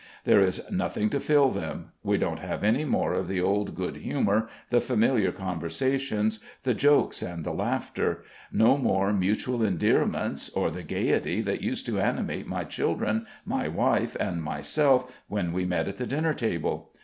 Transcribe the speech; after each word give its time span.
There 0.23 0.39
is 0.41 0.63
nothing 0.71 1.11
to 1.11 1.19
fill 1.19 1.49
them. 1.51 1.91
We 2.01 2.17
don't 2.17 2.39
have 2.39 2.63
any 2.63 2.85
more 2.85 3.13
of 3.13 3.27
the 3.27 3.39
old 3.39 3.75
good 3.75 3.97
humour, 3.97 4.47
the 4.71 4.81
familiar 4.81 5.31
conversations, 5.31 6.39
the 6.63 6.73
jokes 6.73 7.21
and 7.21 7.43
the 7.43 7.53
laughter; 7.53 8.23
no 8.51 8.79
more 8.79 9.13
mutual 9.13 9.61
endearments, 9.63 10.49
or 10.49 10.71
the 10.71 10.81
gaiety 10.81 11.41
that 11.41 11.61
used 11.61 11.85
to 11.85 11.99
animate 11.99 12.47
my 12.47 12.63
children, 12.63 13.27
my 13.45 13.67
wife, 13.67 14.17
and 14.19 14.41
myself 14.41 15.21
when 15.27 15.53
we 15.53 15.65
met 15.65 15.87
at 15.87 15.97
the 15.97 16.07
dinner 16.07 16.33
table. 16.33 16.91